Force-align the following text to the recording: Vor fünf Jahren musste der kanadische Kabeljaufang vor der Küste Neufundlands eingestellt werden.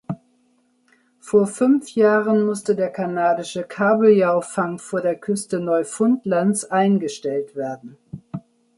Vor 1.19 1.45
fünf 1.45 1.89
Jahren 1.91 2.43
musste 2.43 2.75
der 2.75 2.89
kanadische 2.89 3.61
Kabeljaufang 3.61 4.79
vor 4.79 4.99
der 5.01 5.15
Küste 5.15 5.59
Neufundlands 5.59 6.65
eingestellt 6.65 7.55
werden. 7.55 7.97